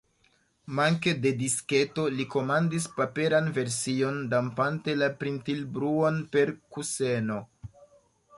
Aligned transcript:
Manke 0.77 1.11
de 1.25 1.31
disketo, 1.41 2.05
li 2.15 2.25
komandis 2.35 2.87
paperan 2.95 3.51
version, 3.59 4.17
dampante 4.33 4.97
la 5.03 5.11
printil-bruon 5.21 6.19
per 6.35 6.55
kuseno. 6.73 7.39